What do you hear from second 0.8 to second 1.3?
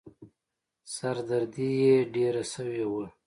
سر